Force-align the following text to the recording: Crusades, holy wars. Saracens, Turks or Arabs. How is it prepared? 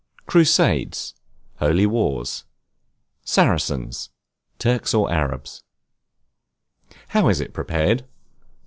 Crusades, 0.25 1.13
holy 1.57 1.85
wars. 1.85 2.45
Saracens, 3.23 4.09
Turks 4.57 4.95
or 4.95 5.13
Arabs. 5.13 5.61
How 7.09 7.27
is 7.29 7.39
it 7.39 7.53
prepared? 7.53 8.05